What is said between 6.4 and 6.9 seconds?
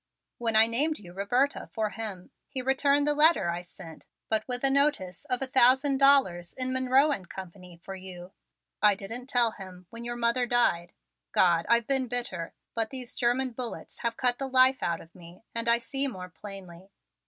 in